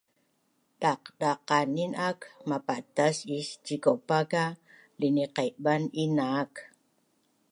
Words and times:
Daqdaqanin 0.81 1.93
ak 2.09 2.19
mapatas 2.49 3.17
is 3.39 3.49
cikaupa 3.65 4.19
ka 4.31 4.45
liniqaiban 4.99 5.83
inak 6.03 6.51